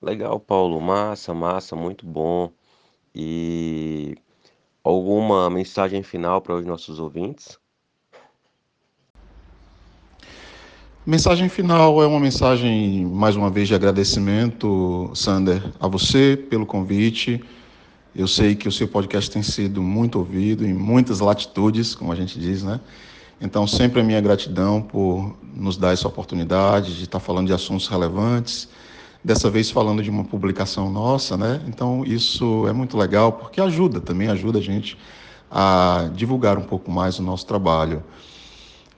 [0.00, 0.80] Legal, Paulo.
[0.80, 2.52] Massa, massa, muito bom.
[3.14, 4.16] E
[4.82, 7.61] alguma mensagem final para os nossos ouvintes?
[11.04, 17.42] Mensagem final é uma mensagem, mais uma vez, de agradecimento, Sander, a você pelo convite.
[18.14, 22.14] Eu sei que o seu podcast tem sido muito ouvido em muitas latitudes, como a
[22.14, 22.78] gente diz, né?
[23.40, 27.88] Então, sempre a minha gratidão por nos dar essa oportunidade de estar falando de assuntos
[27.88, 28.68] relevantes.
[29.24, 31.60] Dessa vez falando de uma publicação nossa, né?
[31.66, 34.96] Então, isso é muito legal porque ajuda também, ajuda a gente
[35.50, 38.04] a divulgar um pouco mais o nosso trabalho.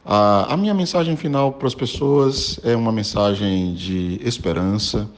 [0.06, 5.08] A, minha mensagem final para as pessoas é uma mensagem de esperança.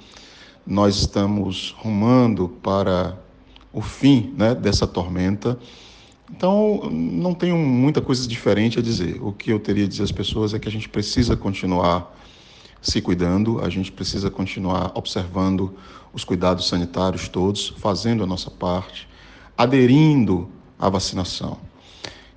[0.64, 3.18] Nós estamos rumando para
[3.72, 5.58] o fim né, dessa tormenta.
[6.30, 9.20] Então, não tenho muita coisa diferente a dizer.
[9.20, 12.16] O que eu teria a dizer às pessoas é que a gente precisa continuar
[12.80, 15.74] se cuidando, a gente precisa continuar observando
[16.12, 19.08] os cuidados sanitários todos, fazendo a nossa parte,
[19.58, 21.58] aderindo à vacinação.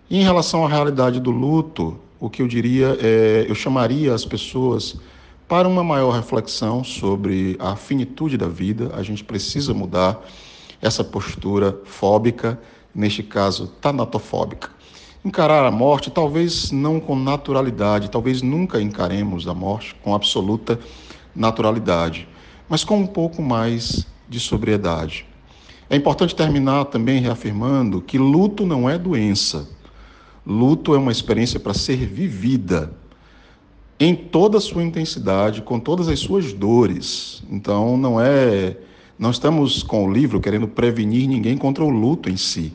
[0.09, 4.25] E em relação à realidade do luto, o que eu diria é, eu chamaria as
[4.25, 4.97] pessoas
[5.47, 8.91] para uma maior reflexão sobre a finitude da vida.
[8.93, 10.21] A gente precisa mudar
[10.81, 12.59] essa postura fóbica,
[12.93, 14.69] neste caso tanatofóbica.
[15.23, 20.79] Encarar a morte, talvez não com naturalidade, talvez nunca encaremos a morte com absoluta
[21.35, 22.27] naturalidade,
[22.67, 25.25] mas com um pouco mais de sobriedade.
[25.89, 29.67] É importante terminar também reafirmando que luto não é doença.
[30.49, 32.91] Luto é uma experiência para ser vivida
[33.99, 37.43] em toda a sua intensidade, com todas as suas dores.
[37.51, 38.75] Então, não é.
[39.19, 42.73] Não estamos com o livro querendo prevenir ninguém contra o luto em si.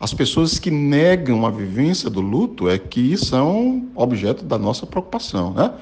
[0.00, 5.52] As pessoas que negam a vivência do luto é que são objeto da nossa preocupação,
[5.52, 5.72] né?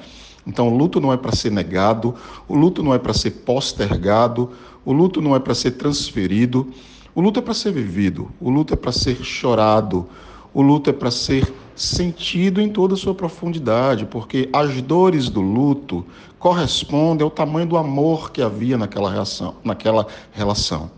[0.45, 2.13] Então, o luto não é para ser negado,
[2.47, 4.51] o luto não é para ser postergado,
[4.85, 6.67] o luto não é para ser transferido,
[7.15, 10.07] o luto é para ser vivido, o luto é para ser chorado,
[10.53, 15.41] o luto é para ser sentido em toda a sua profundidade, porque as dores do
[15.41, 16.05] luto
[16.37, 20.91] correspondem ao tamanho do amor que havia naquela, reação, naquela relação.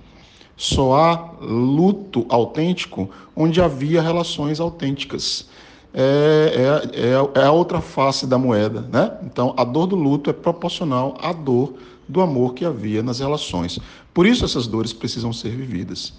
[0.56, 5.48] Só há luto autêntico onde havia relações autênticas.
[5.94, 9.16] É, é, é, é a outra face da moeda, né?
[9.24, 11.74] Então, a dor do luto é proporcional à dor
[12.08, 13.80] do amor que havia nas relações.
[14.14, 16.14] Por isso, essas dores precisam ser vividas.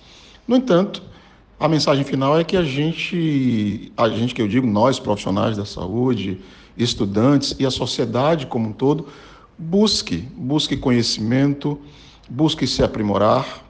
[0.47, 1.03] No entanto,
[1.59, 5.65] a mensagem final é que a gente, a gente que eu digo, nós profissionais da
[5.65, 6.41] saúde,
[6.77, 9.07] estudantes e a sociedade como um todo,
[9.57, 11.79] busque, busque conhecimento,
[12.29, 13.63] busque se aprimorar,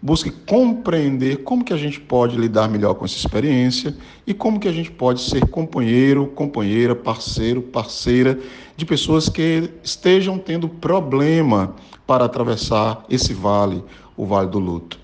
[0.00, 4.68] busque compreender como que a gente pode lidar melhor com essa experiência e como que
[4.68, 8.38] a gente pode ser companheiro, companheira, parceiro, parceira
[8.76, 11.74] de pessoas que estejam tendo problema
[12.06, 13.82] para atravessar esse vale,
[14.16, 15.00] o vale do luto.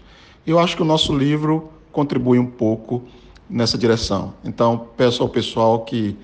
[0.47, 3.03] Eu acho que o nosso livro contribui um pouco
[3.49, 4.35] nessa direção.
[4.45, 6.17] Então, peço ao pessoal que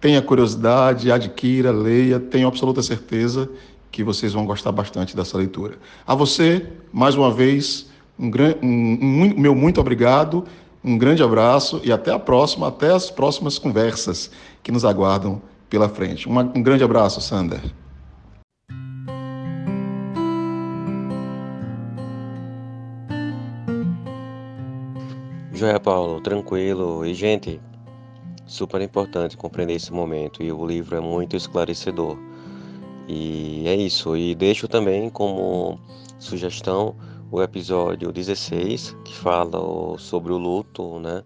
[0.00, 3.48] tenha curiosidade, adquira, leia, tenho absoluta certeza
[3.90, 5.76] que vocês vão gostar bastante dessa leitura.
[6.06, 8.30] A você, mais uma vez, um,
[8.62, 10.44] um, um meu muito obrigado,
[10.82, 14.30] um grande abraço e até a próxima, até as próximas conversas
[14.62, 16.26] que nos aguardam pela frente.
[16.26, 17.60] Uma, um grande abraço, Sander.
[25.62, 27.06] Joia Paulo, tranquilo.
[27.06, 27.60] E, gente,
[28.44, 30.42] super importante compreender esse momento.
[30.42, 32.18] E o livro é muito esclarecedor.
[33.06, 34.16] E é isso.
[34.16, 35.78] E deixo também como
[36.18, 36.96] sugestão
[37.30, 41.22] o episódio 16, que fala sobre o luto, né?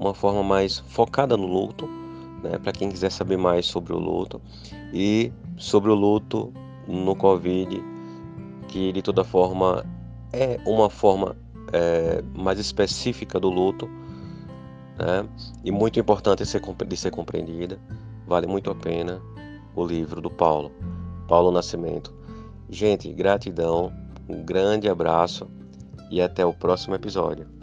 [0.00, 1.86] Uma forma mais focada no luto,
[2.42, 2.56] né?
[2.56, 4.40] Para quem quiser saber mais sobre o luto.
[4.94, 6.50] E sobre o luto
[6.88, 7.84] no Covid,
[8.66, 9.84] que de toda forma
[10.32, 11.36] é uma forma
[11.74, 13.88] é, mais específica do luto,
[14.96, 15.28] né?
[15.64, 17.78] e muito importante de ser, de ser compreendida.
[18.26, 19.20] Vale muito a pena
[19.74, 20.70] o livro do Paulo,
[21.26, 22.14] Paulo Nascimento.
[22.70, 23.92] Gente, gratidão,
[24.28, 25.50] um grande abraço
[26.10, 27.53] e até o próximo episódio.